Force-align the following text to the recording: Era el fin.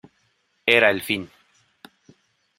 Era 0.75 0.89
el 0.95 1.03
fin. 1.03 1.29